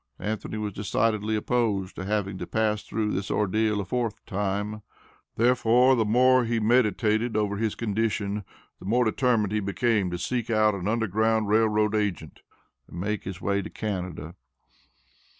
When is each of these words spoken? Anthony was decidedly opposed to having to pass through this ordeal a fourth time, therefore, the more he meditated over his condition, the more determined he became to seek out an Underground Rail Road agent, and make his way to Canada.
Anthony 0.17 0.57
was 0.57 0.73
decidedly 0.73 1.35
opposed 1.35 1.95
to 1.95 2.05
having 2.05 2.39
to 2.39 2.47
pass 2.47 2.81
through 2.81 3.11
this 3.11 3.29
ordeal 3.29 3.79
a 3.79 3.85
fourth 3.85 4.25
time, 4.25 4.81
therefore, 5.35 5.95
the 5.95 6.05
more 6.05 6.43
he 6.43 6.59
meditated 6.59 7.37
over 7.37 7.55
his 7.57 7.75
condition, 7.75 8.43
the 8.79 8.85
more 8.87 9.05
determined 9.05 9.51
he 9.53 9.59
became 9.59 10.09
to 10.09 10.17
seek 10.17 10.49
out 10.49 10.73
an 10.73 10.87
Underground 10.87 11.49
Rail 11.49 11.69
Road 11.69 11.93
agent, 11.93 12.41
and 12.87 12.99
make 12.99 13.25
his 13.25 13.41
way 13.41 13.61
to 13.61 13.69
Canada. 13.69 14.33